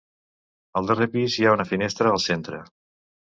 [0.79, 2.63] Al darrer pis hi ha una finestra al centre.